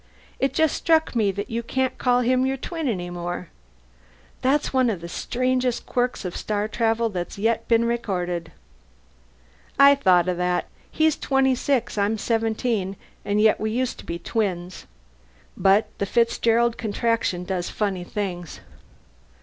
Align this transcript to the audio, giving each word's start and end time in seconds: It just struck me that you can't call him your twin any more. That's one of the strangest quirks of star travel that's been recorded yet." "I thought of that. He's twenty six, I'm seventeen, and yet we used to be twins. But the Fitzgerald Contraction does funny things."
It 0.39 0.55
just 0.55 0.75
struck 0.75 1.15
me 1.15 1.29
that 1.33 1.51
you 1.51 1.61
can't 1.61 1.99
call 1.99 2.21
him 2.21 2.43
your 2.43 2.57
twin 2.57 2.87
any 2.87 3.11
more. 3.11 3.49
That's 4.41 4.73
one 4.73 4.89
of 4.89 4.99
the 4.99 5.07
strangest 5.07 5.85
quirks 5.85 6.25
of 6.25 6.35
star 6.35 6.67
travel 6.67 7.09
that's 7.09 7.37
been 7.67 7.85
recorded 7.85 8.45
yet." 8.47 8.53
"I 9.77 9.93
thought 9.93 10.27
of 10.27 10.37
that. 10.37 10.65
He's 10.89 11.15
twenty 11.17 11.53
six, 11.53 11.99
I'm 11.99 12.17
seventeen, 12.17 12.95
and 13.23 13.39
yet 13.39 13.59
we 13.59 13.69
used 13.69 13.99
to 13.99 14.05
be 14.07 14.17
twins. 14.17 14.87
But 15.55 15.87
the 15.99 16.07
Fitzgerald 16.07 16.79
Contraction 16.79 17.43
does 17.45 17.69
funny 17.69 18.03
things." 18.03 18.59